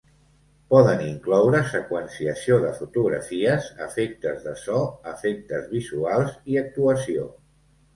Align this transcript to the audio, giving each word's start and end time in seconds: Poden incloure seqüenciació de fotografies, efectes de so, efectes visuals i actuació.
Poden 0.73 1.03
incloure 1.07 1.59
seqüenciació 1.73 2.59
de 2.65 2.73
fotografies, 2.79 3.69
efectes 3.91 4.43
de 4.49 4.57
so, 4.67 4.83
efectes 5.17 5.73
visuals 5.79 6.39
i 6.57 6.63
actuació. 6.69 7.33